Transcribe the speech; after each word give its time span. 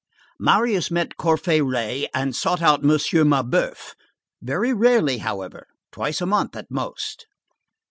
Marius 0.39 0.89
met 0.89 1.15
Courfeyrac 1.15 2.07
and 2.11 2.35
sought 2.35 2.59
out 2.59 2.83
M. 2.83 2.89
Mabeuf. 3.29 3.93
Very 4.41 4.73
rarely, 4.73 5.19
however; 5.19 5.67
twice 5.91 6.19
a 6.21 6.25
month 6.25 6.55
at 6.55 6.71
most. 6.71 7.27